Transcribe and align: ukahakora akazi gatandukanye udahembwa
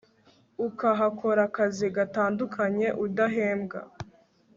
ukahakora 0.67 1.41
akazi 1.49 1.87
gatandukanye 1.95 2.87
udahembwa 3.05 3.79